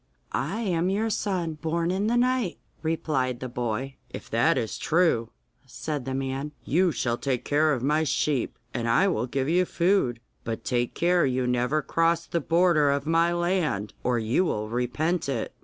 'I 0.31 0.61
am 0.61 0.89
your 0.89 1.11
son, 1.11 1.59
born 1.61 1.91
in 1.91 2.07
the 2.07 2.17
night,' 2.17 2.57
replied 2.81 3.39
the 3.39 3.47
boy. 3.47 3.97
'If 4.09 4.31
that 4.31 4.57
is 4.57 4.79
true,' 4.79 5.29
said 5.67 6.05
the 6.05 6.15
man, 6.15 6.53
'you 6.65 6.91
shall 6.91 7.19
take 7.19 7.45
care 7.45 7.71
of 7.71 7.83
my 7.83 8.03
sheep, 8.03 8.57
and 8.73 8.89
I 8.89 9.07
will 9.07 9.27
give 9.27 9.47
you 9.47 9.63
food. 9.63 10.19
But 10.43 10.65
take 10.65 10.95
care 10.95 11.23
you 11.27 11.45
never 11.45 11.83
cross 11.83 12.25
the 12.25 12.41
border 12.41 12.89
of 12.89 13.05
my 13.05 13.31
land, 13.31 13.93
or 14.03 14.17
you 14.17 14.43
will 14.43 14.69
repent 14.69 15.29
it. 15.29 15.53